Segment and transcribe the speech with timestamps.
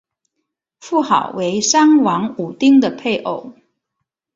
[0.79, 3.53] 妇好为商王武丁的配偶。